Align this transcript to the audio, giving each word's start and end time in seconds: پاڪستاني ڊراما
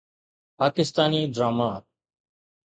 پاڪستاني 0.57 1.21
ڊراما 1.35 1.71